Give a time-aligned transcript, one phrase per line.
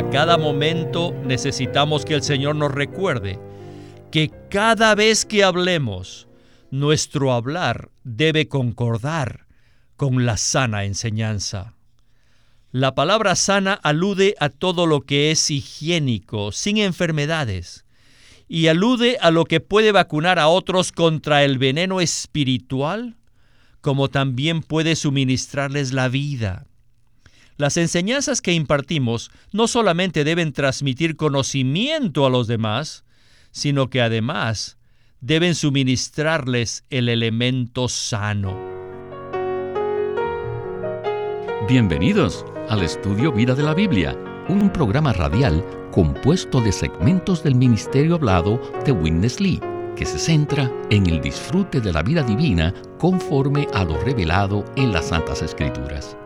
[0.00, 3.38] A cada momento necesitamos que el Señor nos recuerde
[4.10, 6.26] que cada vez que hablemos,
[6.70, 9.46] nuestro hablar debe concordar
[9.98, 11.74] con la sana enseñanza.
[12.72, 17.84] La palabra sana alude a todo lo que es higiénico, sin enfermedades,
[18.48, 23.18] y alude a lo que puede vacunar a otros contra el veneno espiritual,
[23.82, 26.64] como también puede suministrarles la vida.
[27.60, 33.04] Las enseñanzas que impartimos no solamente deben transmitir conocimiento a los demás,
[33.50, 34.78] sino que además
[35.20, 38.58] deben suministrarles el elemento sano.
[41.68, 44.16] Bienvenidos al estudio Vida de la Biblia,
[44.48, 49.60] un programa radial compuesto de segmentos del ministerio hablado de Witness Lee,
[49.96, 54.92] que se centra en el disfrute de la vida divina conforme a lo revelado en
[54.92, 56.16] las Santas Escrituras.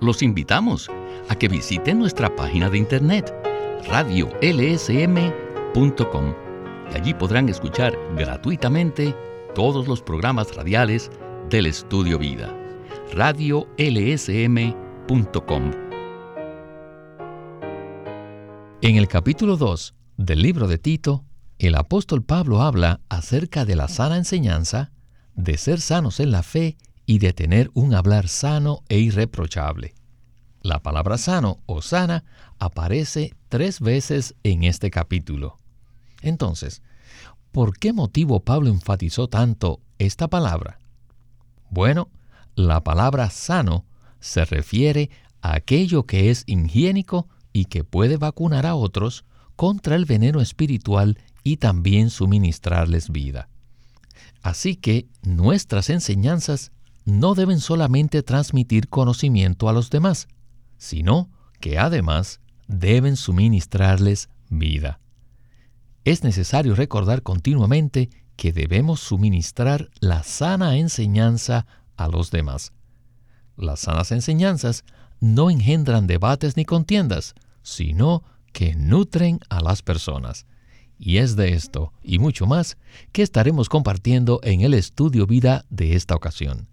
[0.00, 0.88] Los invitamos
[1.28, 3.34] a que visiten nuestra página de internet
[3.88, 4.34] radiolsm.com
[6.92, 9.14] y allí podrán escuchar gratuitamente
[9.54, 11.10] todos los programas radiales
[11.50, 12.54] del Estudio Vida.
[13.12, 13.62] radiolsm.com
[18.80, 21.24] En el capítulo 2 del libro de Tito,
[21.58, 24.92] el apóstol Pablo habla acerca de la sana enseñanza,
[25.34, 26.76] de ser sanos en la fe
[27.08, 29.94] y de tener un hablar sano e irreprochable.
[30.60, 32.22] La palabra sano o sana
[32.58, 35.56] aparece tres veces en este capítulo.
[36.20, 36.82] Entonces,
[37.50, 40.80] ¿por qué motivo Pablo enfatizó tanto esta palabra?
[41.70, 42.10] Bueno,
[42.54, 43.86] la palabra sano
[44.20, 45.08] se refiere
[45.40, 49.24] a aquello que es higiénico y que puede vacunar a otros
[49.56, 53.48] contra el veneno espiritual y también suministrarles vida.
[54.42, 56.70] Así que nuestras enseñanzas
[57.08, 60.28] no deben solamente transmitir conocimiento a los demás,
[60.76, 65.00] sino que además deben suministrarles vida.
[66.04, 71.66] Es necesario recordar continuamente que debemos suministrar la sana enseñanza
[71.96, 72.72] a los demás.
[73.56, 74.84] Las sanas enseñanzas
[75.18, 78.22] no engendran debates ni contiendas, sino
[78.52, 80.44] que nutren a las personas.
[80.98, 82.76] Y es de esto y mucho más
[83.12, 86.68] que estaremos compartiendo en el estudio vida de esta ocasión.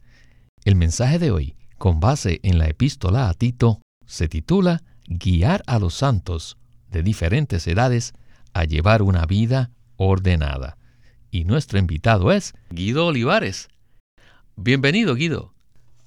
[0.66, 5.78] El mensaje de hoy, con base en la epístola a Tito, se titula Guiar a
[5.78, 6.58] los santos
[6.90, 8.14] de diferentes edades
[8.52, 10.80] a llevar una vida ordenada.
[11.30, 13.68] Y nuestro invitado es Guido Olivares.
[14.56, 15.54] Bienvenido, Guido.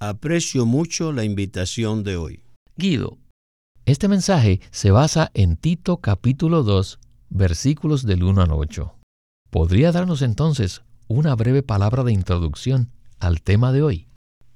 [0.00, 2.42] Aprecio mucho la invitación de hoy.
[2.76, 3.16] Guido,
[3.86, 6.98] este mensaje se basa en Tito capítulo 2,
[7.30, 8.92] versículos del 1 al 8.
[9.50, 14.08] ¿Podría darnos entonces una breve palabra de introducción al tema de hoy?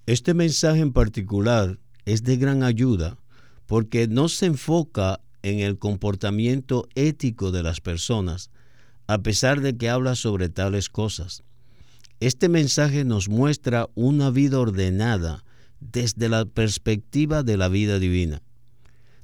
[0.06, 3.18] Este mensaje en particular es de gran ayuda
[3.66, 8.50] porque no se enfoca en el comportamiento ético de las personas,
[9.06, 11.44] a pesar de que habla sobre tales cosas.
[12.18, 15.44] Este mensaje nos muestra una vida ordenada
[15.78, 18.42] desde la perspectiva de la vida divina.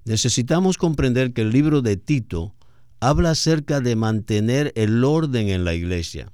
[0.05, 2.55] Necesitamos comprender que el libro de Tito
[3.01, 6.33] habla acerca de mantener el orden en la iglesia.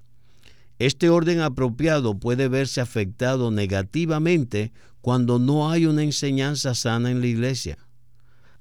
[0.79, 7.27] Este orden apropiado puede verse afectado negativamente cuando no hay una enseñanza sana en la
[7.27, 7.79] iglesia.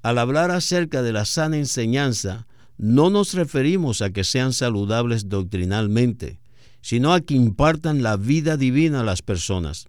[0.02, 6.40] Al hablar acerca de la sana enseñanza, no nos referimos a que sean saludables doctrinalmente,
[6.82, 9.88] sino a que impartan la vida divina a las personas.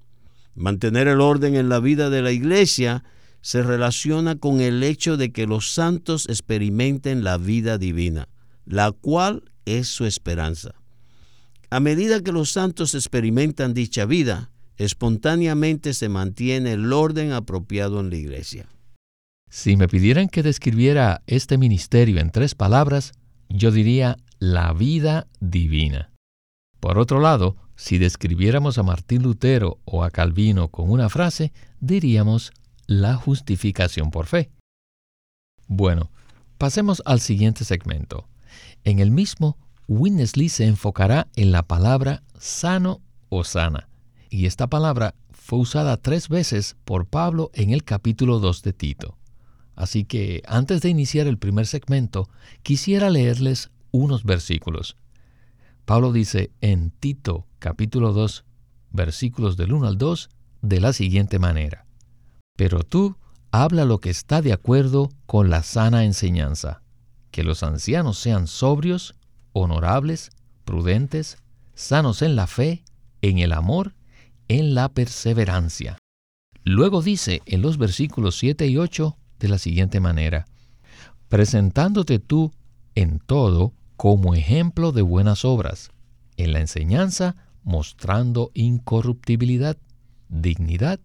[0.55, 3.03] Mantener el orden en la vida de la iglesia
[3.41, 8.29] se relaciona con el hecho de que los santos experimenten la vida divina,
[8.65, 10.75] la cual es su esperanza.
[11.69, 18.09] A medida que los santos experimentan dicha vida, espontáneamente se mantiene el orden apropiado en
[18.09, 18.67] la iglesia.
[19.49, 23.13] Si me pidieran que describiera este ministerio en tres palabras,
[23.49, 26.11] yo diría la vida divina.
[26.79, 32.51] Por otro lado, si describiéramos a Martín Lutero o a Calvino con una frase, diríamos
[32.85, 34.51] la justificación por fe.
[35.67, 36.11] Bueno,
[36.57, 38.27] pasemos al siguiente segmento.
[38.83, 43.87] En el mismo, Winnesley se enfocará en la palabra sano o sana,
[44.29, 49.17] y esta palabra fue usada tres veces por Pablo en el capítulo 2 de Tito.
[49.75, 52.29] Así que antes de iniciar el primer segmento,
[52.63, 54.95] quisiera leerles unos versículos.
[55.85, 58.43] Pablo dice en Tito capítulo 2,
[58.91, 60.29] versículos del 1 al 2,
[60.61, 61.85] de la siguiente manera.
[62.55, 63.17] Pero tú
[63.51, 66.81] habla lo que está de acuerdo con la sana enseñanza,
[67.29, 69.13] que los ancianos sean sobrios,
[69.55, 70.31] honorables,
[70.65, 71.37] prudentes,
[71.73, 72.83] sanos en la fe,
[73.21, 73.95] en el amor,
[74.49, 75.97] en la perseverancia.
[76.63, 80.45] Luego dice en los versículos 7 y 8, de la siguiente manera,
[81.29, 82.51] presentándote tú
[82.95, 85.91] en todo como ejemplo de buenas obras,
[86.35, 89.77] en la enseñanza mostrando incorruptibilidad,
[90.27, 90.99] dignidad,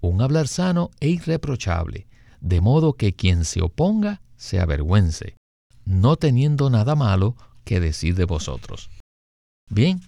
[0.00, 2.08] un hablar sano e irreprochable,
[2.40, 5.36] de modo que quien se oponga se avergüence,
[5.84, 8.90] no teniendo nada malo que decir de vosotros.
[9.70, 10.00] Bien,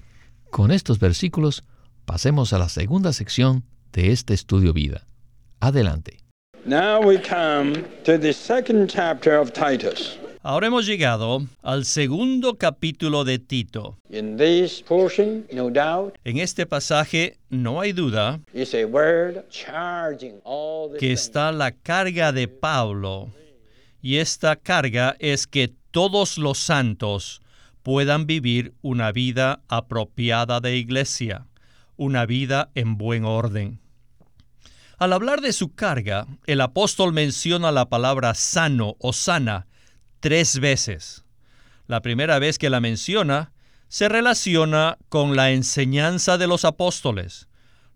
[0.50, 1.64] con estos versículos
[2.04, 5.06] pasemos a la segunda sección de este estudio vida.
[5.60, 6.18] Adelante.
[10.42, 13.98] Ahora hemos llegado al segundo capítulo de Tito.
[14.08, 14.38] En
[16.38, 18.40] este pasaje no hay duda
[20.98, 23.30] que está la carga de Pablo
[24.00, 27.40] y esta carga es que todos los santos
[27.86, 31.46] puedan vivir una vida apropiada de iglesia,
[31.96, 33.78] una vida en buen orden.
[34.98, 39.68] Al hablar de su carga, el apóstol menciona la palabra sano o sana
[40.18, 41.24] tres veces.
[41.86, 43.52] La primera vez que la menciona
[43.86, 47.46] se relaciona con la enseñanza de los apóstoles,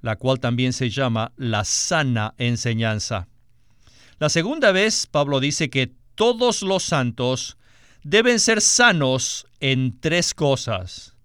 [0.03, 3.27] la cual también se llama la sana enseñanza.
[4.21, 7.57] La segunda vez Pablo dice que todos los santos
[8.03, 11.17] deben ser sanos en tres cosas,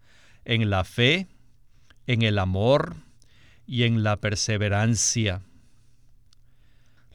[0.43, 1.27] en la fe,
[2.07, 2.97] en el amor
[3.65, 5.41] y en la perseverancia.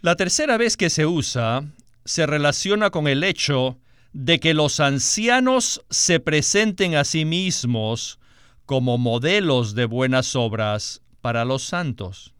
[0.01, 1.65] La tercera vez que se usa
[2.05, 3.79] se relaciona con el hecho
[4.13, 8.19] de que los ancianos se presenten a sí mismos
[8.67, 12.33] como modelos de buenas obras para los santos.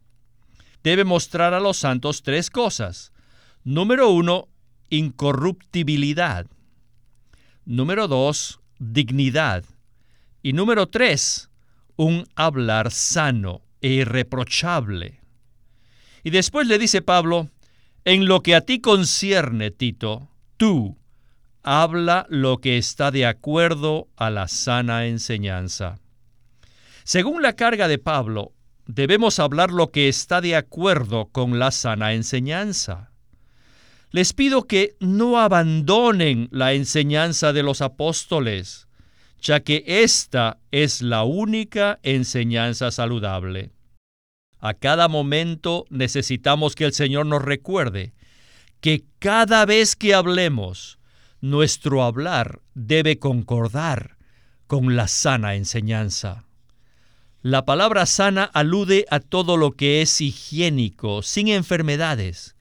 [0.83, 3.11] Debe mostrar a los santos tres cosas.
[3.63, 4.47] Número uno,
[4.89, 6.47] incorruptibilidad.
[7.65, 9.63] Número dos, dignidad.
[10.41, 11.49] Y número tres,
[11.95, 15.19] un hablar sano e irreprochable.
[16.23, 17.49] Y después le dice Pablo,
[18.05, 20.97] en lo que a ti concierne, Tito, tú
[21.63, 25.99] habla lo que está de acuerdo a la sana enseñanza.
[27.03, 28.53] Según la carga de Pablo,
[28.87, 33.10] debemos hablar lo que está de acuerdo con la sana enseñanza.
[34.11, 38.87] Les pido que no abandonen la enseñanza de los apóstoles,
[39.41, 43.71] ya que esta es la única enseñanza saludable.
[44.59, 48.13] A cada momento necesitamos que el Señor nos recuerde
[48.81, 50.99] que cada vez que hablemos,
[51.39, 54.17] nuestro hablar debe concordar
[54.67, 56.45] con la sana enseñanza.
[57.41, 62.55] La palabra sana alude a todo lo que es higiénico, sin enfermedades,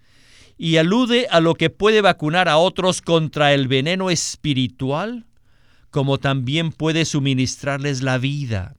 [0.62, 5.24] y alude a lo que puede vacunar a otros contra el veneno espiritual,
[5.90, 8.76] como también puede suministrarles la vida.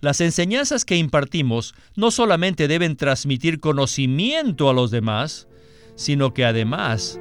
[0.00, 5.48] Las enseñanzas que impartimos no solamente deben transmitir conocimiento a los demás,
[5.96, 7.18] sino que además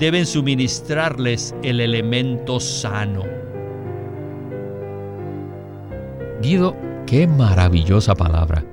[0.00, 3.22] deben suministrarles el elemento sano.
[6.42, 6.76] Guido,
[7.06, 8.66] qué maravillosa palabra.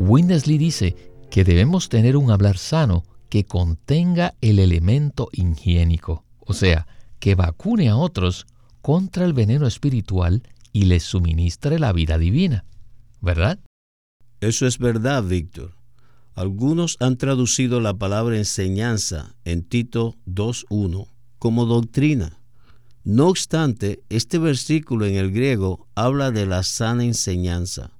[0.00, 0.96] Windesley dice
[1.30, 6.86] que debemos tener un hablar sano que contenga el elemento higiénico, o sea,
[7.18, 8.46] que vacune a otros
[8.80, 12.64] contra el veneno espiritual y les suministre la vida divina.
[13.20, 13.58] ¿verdad?
[14.40, 15.74] Eso es verdad, Víctor.
[16.34, 21.08] Algunos han traducido la palabra enseñanza en Tito 2.1
[21.40, 22.38] como doctrina.
[23.02, 27.90] No obstante, este versículo en el griego habla de la sana enseñanza,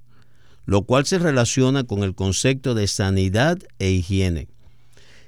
[0.63, 4.54] lo cual se relaciona con el concepto de sanidad e higiene.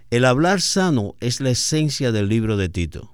[0.09, 3.13] El hablar sano es la esencia del libro de Tito.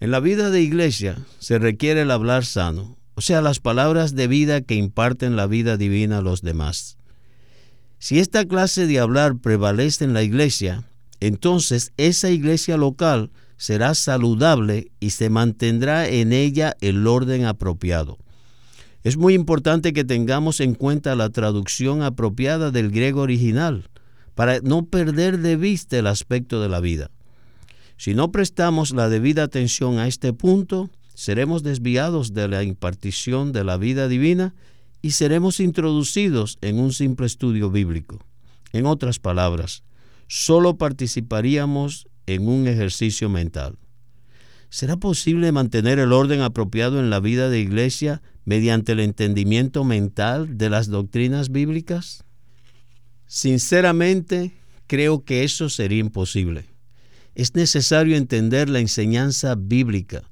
[0.00, 4.26] En la vida de iglesia se requiere el hablar sano, o sea, las palabras de
[4.26, 6.96] vida que imparten la vida divina a los demás.
[8.00, 10.82] Si esta clase de hablar prevalece en la iglesia,
[11.20, 18.18] entonces esa iglesia local será saludable y se mantendrá en ella el orden apropiado.
[19.04, 23.88] Es muy importante que tengamos en cuenta la traducción apropiada del griego original,
[24.36, 27.10] para no perder de vista el aspecto de la vida.
[27.96, 33.64] Si no prestamos la debida atención a este punto, seremos desviados de la impartición de
[33.64, 34.54] la vida divina
[35.00, 38.18] y seremos introducidos en un simple estudio bíblico.
[38.74, 39.82] En otras palabras,
[40.28, 43.78] solo participaríamos en un ejercicio mental.
[44.68, 50.58] ¿Será posible mantener el orden apropiado en la vida de iglesia mediante el entendimiento mental
[50.58, 52.25] de las doctrinas bíblicas?
[53.26, 54.52] Sinceramente,
[54.86, 56.66] creo que eso sería imposible.
[57.34, 60.22] Es necesario entender la enseñanza bíblica,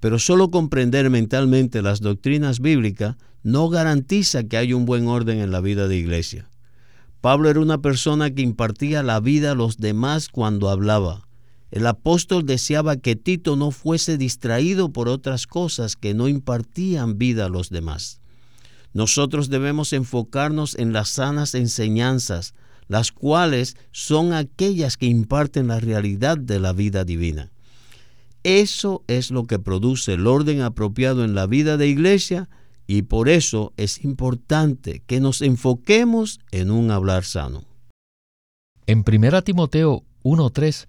[0.00, 5.50] pero solo comprender mentalmente las doctrinas bíblicas no garantiza que haya un buen orden en
[5.50, 6.48] la vida de iglesia.
[7.20, 11.28] Pablo era una persona que impartía la vida a los demás cuando hablaba.
[11.70, 17.46] El apóstol deseaba que Tito no fuese distraído por otras cosas que no impartían vida
[17.46, 18.20] a los demás.
[18.92, 22.54] Nosotros debemos enfocarnos en las sanas enseñanzas,
[22.88, 27.52] las cuales son aquellas que imparten la realidad de la vida divina.
[28.44, 32.48] Eso es lo que produce el orden apropiado en la vida de iglesia
[32.86, 37.64] y por eso es importante que nos enfoquemos en un hablar sano.
[38.86, 40.86] En 1 Timoteo 1.3,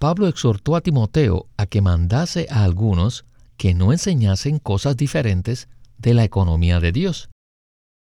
[0.00, 3.24] Pablo exhortó a Timoteo a que mandase a algunos
[3.56, 5.68] que no enseñasen cosas diferentes
[5.98, 7.28] de la economía de Dios.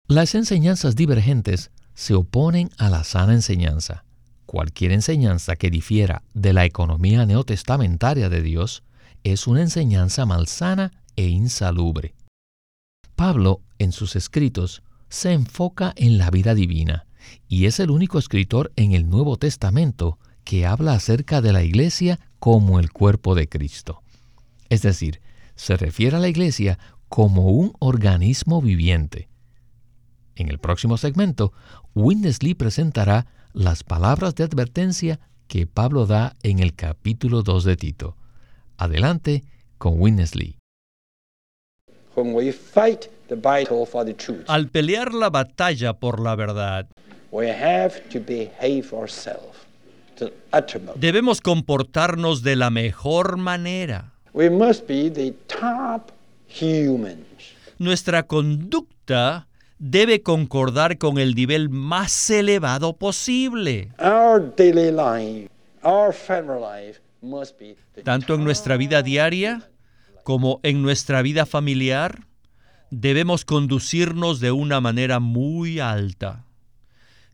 [0.09, 4.05] Las enseñanzas divergentes se oponen a la sana enseñanza.
[4.47, 8.83] Cualquier enseñanza que difiera de la economía neotestamentaria de Dios
[9.23, 12.14] es una enseñanza malsana e insalubre.
[13.17, 17.07] Pablo, en sus escritos, se enfoca en la vida divina
[17.49, 22.21] y es el único escritor en el Nuevo Testamento que habla acerca de la iglesia
[22.38, 24.03] como el cuerpo de Cristo.
[24.69, 25.21] Es decir,
[25.57, 26.79] se refiere a la iglesia
[27.14, 29.28] como un organismo viviente.
[30.35, 31.52] En el próximo segmento,
[31.94, 38.16] Winnesley presentará las palabras de advertencia que Pablo da en el capítulo 2 de Tito.
[38.78, 39.44] Adelante
[39.78, 40.56] con Winnesley.
[44.49, 46.88] Al pelear la batalla por la verdad,
[50.97, 54.14] debemos comportarnos de la mejor manera.
[57.78, 63.90] Nuestra conducta debe concordar con el nivel más elevado posible.
[68.04, 69.70] Tanto en nuestra vida diaria
[70.23, 72.26] como en nuestra vida familiar,
[72.90, 76.44] debemos conducirnos de una manera muy alta.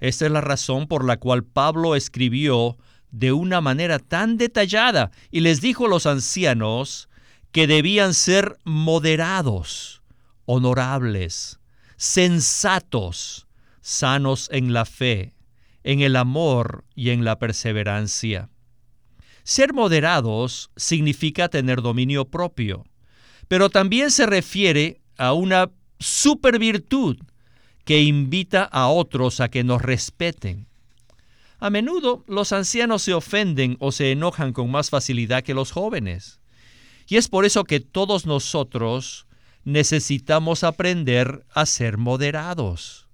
[0.01, 2.79] Esta es la razón por la cual Pablo escribió
[3.11, 7.10] de una manera tan detallada y les dijo a los ancianos
[7.53, 10.03] que debían ser moderados,
[10.45, 11.61] honorables,
[11.97, 13.47] sensatos,
[13.81, 15.35] sanos en la fe,
[15.83, 18.51] en el amor y en la perseverancia.
[19.43, 22.85] Ser moderados significa tener dominio propio,
[23.49, 27.19] pero también se refiere a una supervirtud
[27.85, 30.69] que invita a otros a que nos respeten.
[31.59, 36.40] A menudo los ancianos se ofenden o se enojan con más facilidad que los jóvenes.
[37.11, 39.27] Y es por eso que todos nosotros
[39.65, 43.09] necesitamos aprender a ser moderados.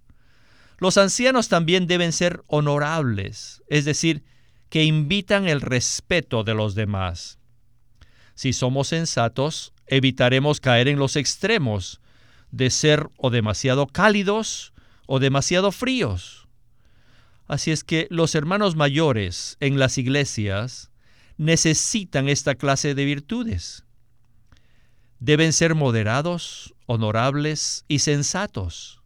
[0.76, 4.22] Los ancianos también deben ser honorables, es decir,
[4.68, 7.38] que invitan el respeto de los demás.
[8.34, 12.02] Si somos sensatos, evitaremos caer en los extremos
[12.50, 14.74] de ser o demasiado cálidos
[15.06, 16.48] o demasiado fríos.
[17.46, 20.90] Así es que los hermanos mayores en las iglesias
[21.38, 23.86] necesitan esta clase de virtudes
[25.18, 29.00] deben ser moderados, honorables y sensatos.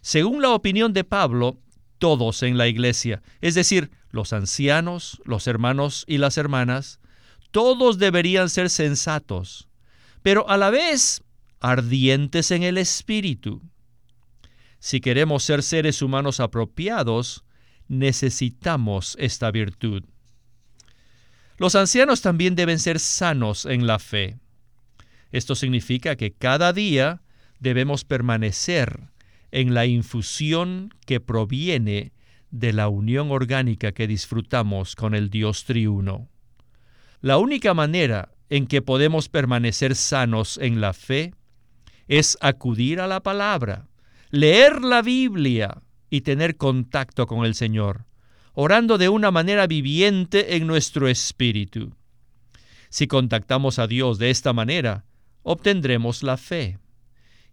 [0.00, 1.58] Según la opinión de Pablo,
[1.98, 7.00] todos en la iglesia, es decir, los ancianos, los hermanos y las hermanas,
[7.50, 9.68] todos deberían ser sensatos,
[10.22, 11.22] pero a la vez
[11.60, 13.62] ardientes en el espíritu.
[14.78, 17.44] Si queremos ser seres humanos apropiados,
[17.88, 20.04] necesitamos esta virtud.
[21.56, 24.38] Los ancianos también deben ser sanos en la fe.
[25.32, 27.22] Esto significa que cada día
[27.60, 29.10] debemos permanecer
[29.50, 32.12] en la infusión que proviene
[32.50, 36.28] de la unión orgánica que disfrutamos con el Dios triuno.
[37.20, 41.34] La única manera en que podemos permanecer sanos en la fe
[42.06, 43.86] es acudir a la palabra,
[44.30, 48.06] leer la Biblia y tener contacto con el Señor,
[48.54, 51.92] orando de una manera viviente en nuestro espíritu.
[52.88, 55.04] Si contactamos a Dios de esta manera,
[55.42, 56.78] obtendremos la fe.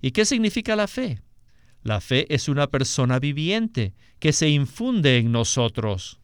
[0.01, 1.21] ¿Y qué significa la fe?
[1.83, 6.19] La fe es una persona viviente que se infunde en nosotros.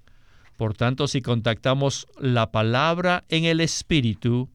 [0.58, 4.50] Por tanto, si contactamos la palabra en el Espíritu,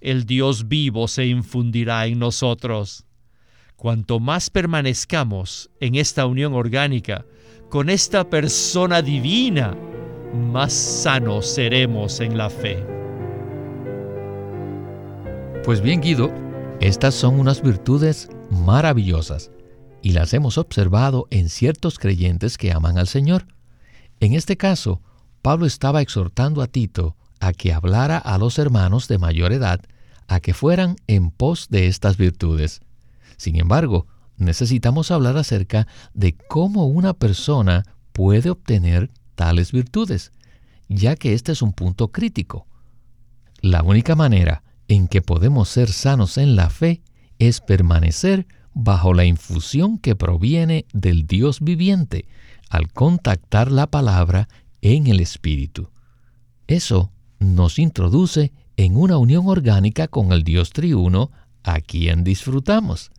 [0.00, 3.04] el Dios vivo se infundirá en nosotros.
[3.76, 7.24] Cuanto más permanezcamos en esta unión orgánica
[7.68, 9.76] con esta persona divina,
[10.32, 12.93] más sanos seremos en la fe.
[15.64, 16.30] Pues bien, Guido,
[16.82, 19.50] estas son unas virtudes maravillosas
[20.02, 23.46] y las hemos observado en ciertos creyentes que aman al Señor.
[24.20, 25.00] En este caso,
[25.40, 29.80] Pablo estaba exhortando a Tito a que hablara a los hermanos de mayor edad
[30.28, 32.82] a que fueran en pos de estas virtudes.
[33.38, 34.06] Sin embargo,
[34.36, 40.30] necesitamos hablar acerca de cómo una persona puede obtener tales virtudes,
[40.90, 42.66] ya que este es un punto crítico.
[43.62, 44.62] La única manera
[44.94, 47.02] en que podemos ser sanos en la fe
[47.38, 52.26] es permanecer bajo la infusión que proviene del Dios viviente
[52.70, 54.48] al contactar la palabra
[54.82, 55.90] en el Espíritu.
[56.66, 61.30] Eso nos introduce en una unión orgánica con el Dios triuno
[61.62, 63.10] a quien disfrutamos.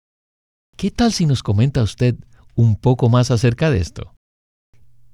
[0.77, 2.15] ¿Qué tal si nos comenta usted
[2.55, 4.13] un poco más acerca de esto?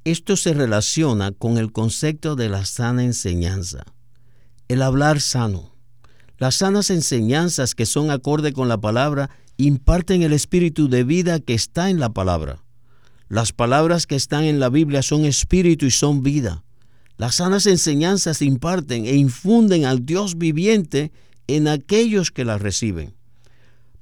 [0.04, 3.84] Esto se relaciona con el concepto de la sana enseñanza,
[4.68, 5.71] el hablar sano.
[6.42, 11.54] Las sanas enseñanzas que son acorde con la palabra imparten el espíritu de vida que
[11.54, 12.64] está en la palabra.
[13.30, 16.64] Las palabras que están en la Biblia son espíritu y son vida.
[17.18, 21.12] Las sanas enseñanzas imparten e infunden al Dios viviente
[21.46, 23.14] en aquellos que las reciben.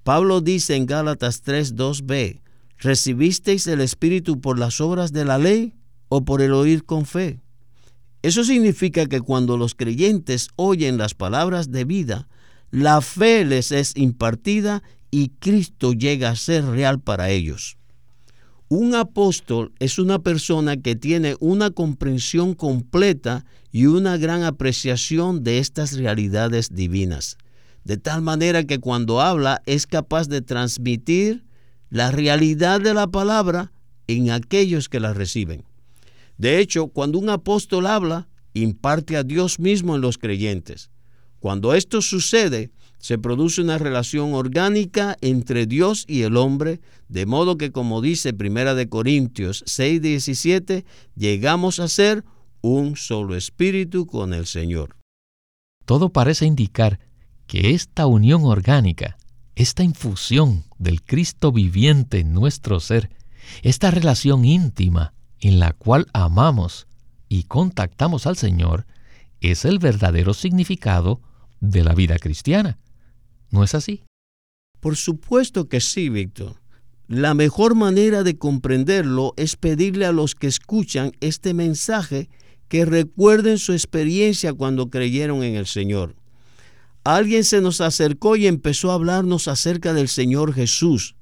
[0.03, 2.39] Pablo dice en Gálatas 3, 2b,
[2.77, 5.74] ¿recibisteis el Espíritu por las obras de la ley
[6.08, 7.41] o por el oír con fe?
[8.21, 12.27] Eso significa que cuando los creyentes oyen las palabras de vida,
[12.71, 17.77] la fe les es impartida y Cristo llega a ser real para ellos.
[18.67, 25.57] Un apóstol es una persona que tiene una comprensión completa y una gran apreciación de
[25.57, 27.38] estas realidades divinas,
[27.83, 31.45] de tal manera que cuando habla es capaz de transmitir
[31.89, 33.71] la realidad de la palabra
[34.07, 35.63] en aquellos que la reciben.
[36.39, 40.89] De hecho, cuando un apóstol habla, imparte a Dios mismo en los creyentes.
[41.39, 46.79] Cuando esto sucede, se produce una relación orgánica entre Dios y el hombre,
[47.10, 52.24] de modo que como dice Primera de Corintios 6:17, llegamos a ser
[52.62, 54.96] un solo espíritu con el Señor.
[55.86, 57.01] Todo parece indicar
[57.48, 59.17] que esta unión orgánica,
[59.55, 63.10] esta infusión del Cristo viviente en nuestro ser,
[63.62, 66.88] esta relación íntima en la cual amamos
[67.27, 68.86] y contactamos al Señor
[69.41, 71.22] es el verdadero significado
[71.60, 72.77] de la vida cristiana.
[73.51, 74.04] ¿No es así?
[74.80, 76.56] Por supuesto que sí, Víctor.
[77.08, 82.30] La mejor manera de comprenderlo es pedirle a los que escuchan este mensaje
[82.67, 86.15] que recuerden su experiencia cuando creyeron en el Señor.
[87.04, 91.15] Alguien se nos acercó y empezó a hablarnos acerca del Señor Jesús,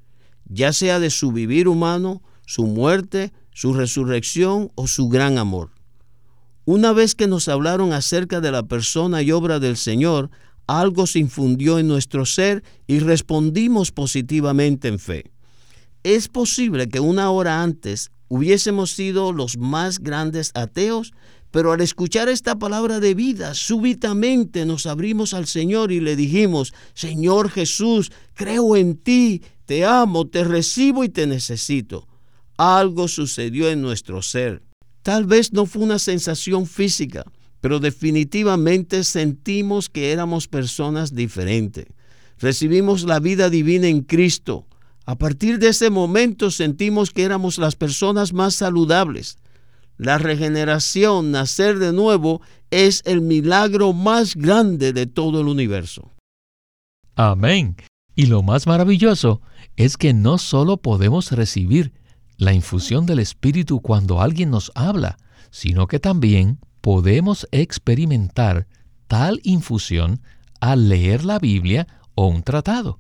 [0.46, 5.72] ya sea de su vivir humano, su muerte, su resurrección o su gran amor.
[6.66, 10.30] Una vez que nos hablaron acerca de la persona y obra del Señor,
[10.68, 15.32] algo se infundió en nuestro ser y respondimos positivamente en fe.
[16.04, 21.14] Es posible que una hora antes hubiésemos sido los más grandes ateos,
[21.50, 26.76] pero al escuchar esta palabra de vida, súbitamente nos abrimos al Señor y le dijimos,
[26.94, 32.08] Señor Jesús, creo en ti, te amo, te recibo y te necesito
[32.58, 34.64] algo sucedió en nuestro ser.
[35.04, 37.24] Tal vez no fue una sensación física,
[37.62, 41.86] pero definitivamente sentimos que éramos personas diferentes.
[42.40, 44.68] Recibimos la vida divina en Cristo.
[45.06, 49.38] A partir de ese momento sentimos que éramos las personas más saludables.
[49.98, 56.12] La regeneración, nacer de nuevo, es el milagro más grande de todo el universo.
[57.16, 57.76] Amén.
[58.14, 59.42] Y lo más maravilloso
[59.76, 61.94] es que no solo podemos recibir
[62.38, 65.18] la infusión del Espíritu cuando alguien nos habla,
[65.50, 68.68] sino que también podemos experimentar
[69.08, 70.22] tal infusión
[70.60, 73.00] al leer la Biblia o un tratado.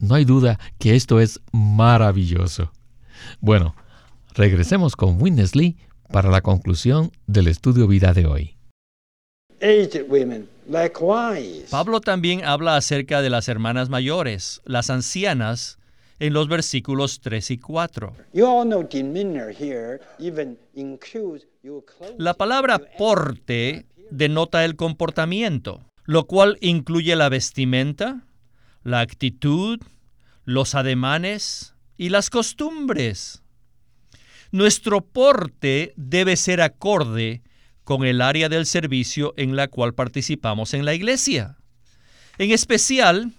[0.00, 2.72] No hay duda que esto es maravilloso.
[3.40, 3.74] Bueno,
[4.34, 5.76] regresemos con Winnesley
[6.10, 8.56] para la conclusión del estudio vida de hoy.
[11.70, 15.77] Pablo también habla acerca de las hermanas mayores, las ancianas,
[16.18, 18.16] en los versículos 3 y 4.
[22.18, 28.24] La palabra porte denota el comportamiento, lo cual incluye la vestimenta,
[28.82, 29.80] la actitud,
[30.44, 33.42] los ademanes y las costumbres.
[34.50, 37.42] Nuestro porte debe ser acorde
[37.84, 41.58] con el área del servicio en la cual participamos en la iglesia.
[42.38, 43.32] En especial,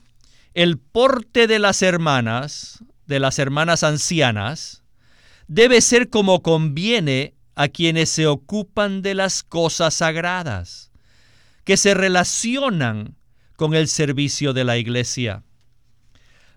[0.54, 4.84] el porte de las hermanas, de las hermanas ancianas,
[5.48, 10.92] debe ser como conviene a quienes se ocupan de las cosas sagradas,
[11.64, 13.16] que se relacionan
[13.56, 15.44] con el servicio de la iglesia.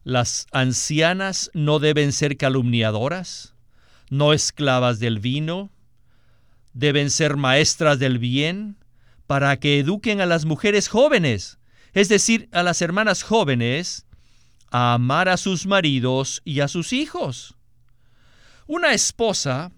[0.05, 3.55] Las ancianas no deben ser calumniadoras,
[4.11, 5.71] no esclavas del vino,
[6.73, 8.77] deben ser maestras del bien,
[9.27, 11.59] para que eduquen a las mujeres jóvenes
[11.93, 14.07] es decir, a las hermanas jóvenes,
[14.71, 17.55] a amar a sus maridos y a sus hijos.
[18.67, 19.71] Una esposa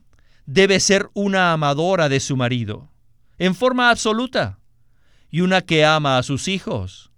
[0.46, 2.92] debe ser una amadora de su marido,
[3.38, 4.60] en forma absoluta,
[5.30, 7.10] y una que ama a sus hijos.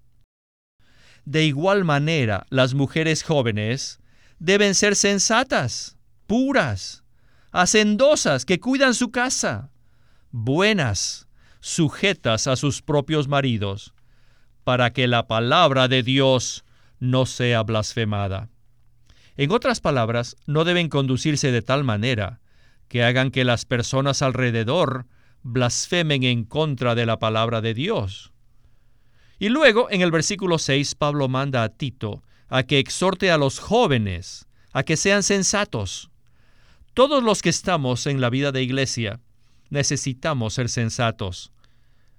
[1.27, 3.99] De igual manera, las mujeres jóvenes
[4.39, 7.05] deben ser sensatas, puras,
[7.51, 9.71] hacendosas, que cuidan su casa,
[10.31, 11.27] buenas,
[11.61, 13.93] sujetas a sus propios maridos,
[14.67, 16.65] para que la palabra de Dios
[16.99, 18.49] no sea blasfemada.
[19.37, 22.41] En otras palabras, no deben conducirse de tal manera
[22.89, 25.07] que hagan que las personas alrededor
[25.45, 28.33] blasfemen en contra de la palabra de Dios.
[29.39, 33.61] Y luego, en el versículo 6, Pablo manda a Tito a que exhorte a los
[33.61, 36.11] jóvenes a que sean sensatos.
[36.93, 39.21] Todos los que estamos en la vida de iglesia
[39.71, 41.53] necesitamos ser sensatos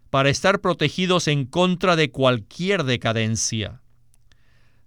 [0.09, 3.81] para estar protegidos en contra de cualquier decadencia.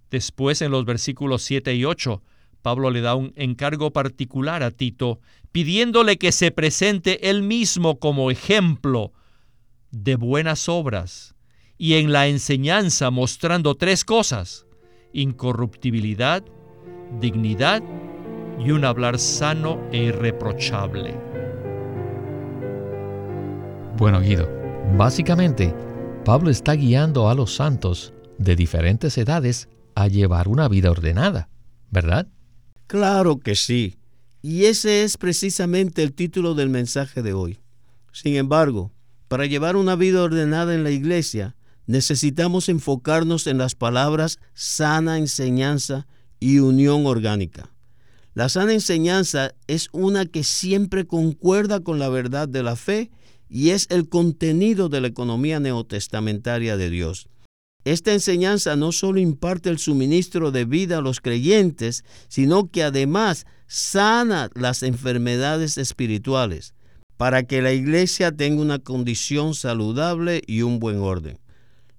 [0.09, 2.21] Después, en los versículos 7 y 8,
[2.61, 5.19] Pablo le da un encargo particular a Tito,
[5.51, 9.13] pidiéndole que se presente él mismo como ejemplo
[9.91, 11.35] de buenas obras
[11.77, 14.67] y en la enseñanza mostrando tres cosas,
[15.13, 16.43] incorruptibilidad,
[17.19, 17.81] dignidad
[18.59, 21.15] y un hablar sano e irreprochable.
[23.97, 24.60] Bueno, Guido,
[24.97, 25.73] básicamente,
[26.25, 31.49] Pablo está guiando a los santos de diferentes edades a llevar una vida ordenada,
[31.89, 32.27] ¿verdad?
[32.87, 33.97] Claro que sí.
[34.41, 37.59] Y ese es precisamente el título del mensaje de hoy.
[38.11, 38.91] Sin embargo,
[39.27, 46.07] para llevar una vida ordenada en la iglesia, necesitamos enfocarnos en las palabras sana enseñanza
[46.39, 47.69] y unión orgánica.
[48.33, 53.11] La sana enseñanza es una que siempre concuerda con la verdad de la fe
[53.51, 57.27] y es el contenido de la economía neotestamentaria de Dios.
[57.83, 63.45] Esta enseñanza no solo imparte el suministro de vida a los creyentes, sino que además
[63.67, 66.73] sana las enfermedades espirituales
[67.17, 71.37] para que la iglesia tenga una condición saludable y un buen orden.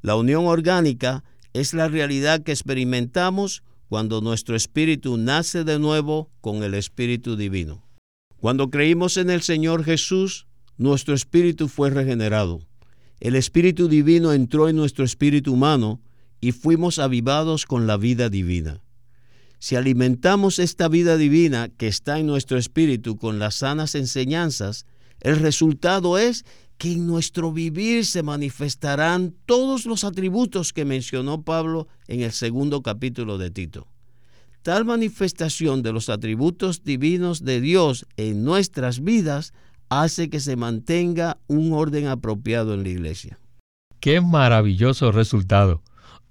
[0.00, 6.62] La unión orgánica es la realidad que experimentamos cuando nuestro espíritu nace de nuevo con
[6.62, 7.84] el Espíritu Divino.
[8.40, 10.46] Cuando creímos en el Señor Jesús,
[10.82, 12.60] nuestro espíritu fue regenerado
[13.22, 16.00] el Espíritu Divino entró en nuestro espíritu humano
[16.40, 18.82] y fuimos avivados con la vida divina.
[19.60, 24.86] Si alimentamos esta vida divina que está en nuestro espíritu con las sanas enseñanzas,
[25.20, 26.44] el resultado es
[26.78, 32.82] que en nuestro vivir se manifestarán todos los atributos que mencionó Pablo en el segundo
[32.82, 33.86] capítulo de Tito.
[34.62, 39.52] Tal manifestación de los atributos divinos de Dios en nuestras vidas
[40.00, 43.38] hace que se mantenga un orden apropiado en la iglesia.
[44.00, 45.82] Qué maravilloso resultado.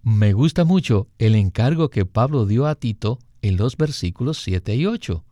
[0.04, 4.88] Me gusta mucho el encargo que Pablo dio a Tito en los versículos 7 y
[4.88, 5.24] 8.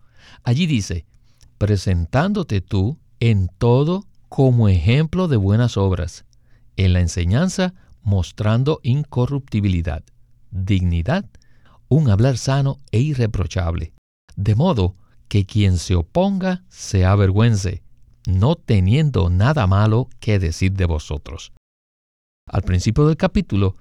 [0.43, 1.05] Allí dice,
[1.57, 6.25] presentándote tú en todo como ejemplo de buenas obras,
[6.77, 10.03] en la enseñanza mostrando incorruptibilidad,
[10.51, 11.25] dignidad,
[11.87, 13.93] un hablar sano e irreprochable,
[14.35, 14.95] de modo
[15.27, 17.83] que quien se oponga se avergüence,
[18.29, 21.51] no teniendo nada malo que decir de vosotros.
[22.47, 23.75] Al principio del capítulo,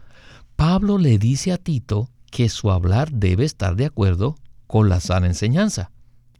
[0.56, 5.26] Pablo le dice a Tito que su hablar debe estar de acuerdo con la sana
[5.26, 5.90] enseñanza,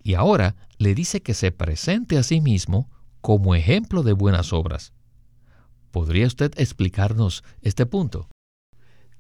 [0.03, 2.91] y ahora le dice que se presente a sí mismo
[3.21, 4.93] como ejemplo de buenas obras.
[5.91, 8.29] ¿Podría usted explicarnos este punto?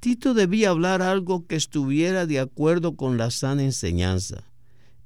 [0.00, 4.44] Tito debía hablar algo que estuviera de acuerdo con la sana enseñanza.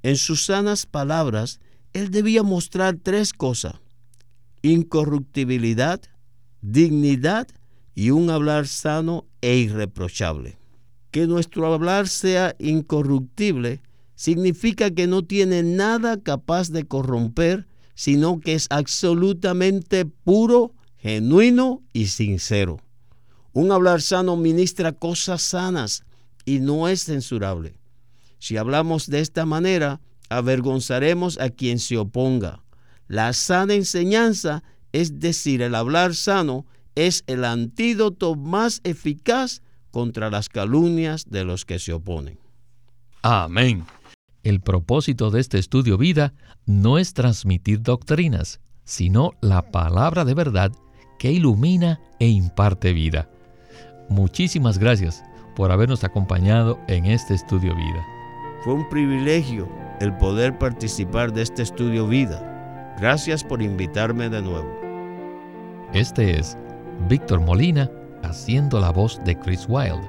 [0.03, 1.59] En sus sanas palabras,
[1.93, 3.75] él debía mostrar tres cosas,
[4.61, 6.01] incorruptibilidad,
[6.61, 7.47] dignidad
[7.95, 10.57] y un hablar sano e irreprochable.
[11.11, 13.81] Que nuestro hablar sea incorruptible
[14.15, 22.07] significa que no tiene nada capaz de corromper, sino que es absolutamente puro, genuino y
[22.07, 22.79] sincero.
[23.51, 26.03] Un hablar sano ministra cosas sanas
[26.45, 27.75] y no es censurable.
[28.39, 32.63] Si hablamos de esta manera, avergonzaremos a quien se oponga.
[33.07, 40.49] La sana enseñanza, es decir, el hablar sano, es el antídoto más eficaz contra las
[40.49, 42.39] calumnias de los que se oponen.
[43.21, 43.85] Amén.
[44.43, 46.33] El propósito de este estudio vida
[46.65, 50.71] no es transmitir doctrinas, sino la palabra de verdad
[51.17, 53.29] que ilumina e imparte vida.
[54.09, 55.23] Muchísimas gracias
[55.55, 58.12] por habernos acompañado en este estudio vida.
[58.63, 59.67] Fue un privilegio
[59.99, 62.95] el poder participar de este estudio vida.
[62.97, 64.69] Gracias por invitarme de nuevo.
[65.91, 66.57] Este es
[67.09, 67.91] Víctor Molina
[68.23, 70.07] haciendo la voz de Chris Wilde,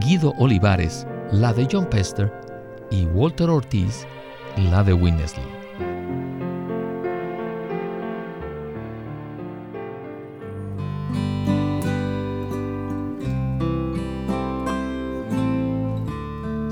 [0.00, 2.32] Guido Olivares, la de John Pester,
[2.90, 4.06] y Walter Ortiz,
[4.56, 5.57] la de Winnesley.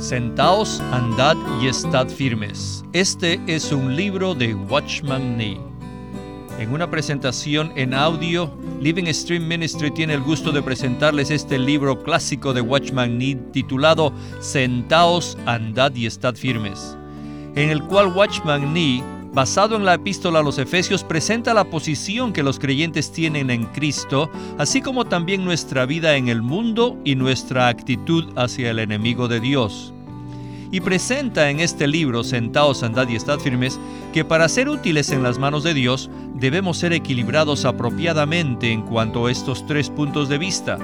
[0.07, 2.85] Sentaos, andad y estad firmes.
[2.93, 5.61] Este es un libro de Watchman Nee.
[6.61, 12.05] En una presentación en audio, Living Stream Ministry tiene el gusto de presentarles este libro
[12.05, 16.97] clásico de Watchman Nee titulado Sentaos, andad y estad firmes,
[17.57, 22.33] en el cual Watchman Nee basado en la epístola a los Efesios, presenta la posición
[22.33, 27.17] que los creyentes tienen en Cristo, así como también nuestra vida en el mundo y
[27.17, 29.93] nuestra actitud hacia el enemigo de Dios.
[30.71, 33.79] Y presenta en este libro, Sentados, Andad y Estad Firmes,
[34.13, 39.27] que para ser útiles en las manos de Dios, debemos ser equilibrados apropiadamente en cuanto
[39.27, 40.79] a estos tres puntos de vista,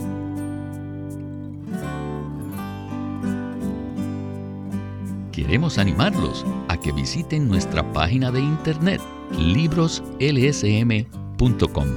[5.31, 9.01] Queremos animarlos a que visiten nuestra página de internet
[9.37, 11.87] libroslsm.com.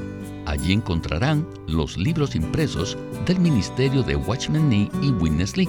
[0.47, 5.69] Allí encontrarán los libros impresos del Ministerio de Watchman Nee y Witness Lee,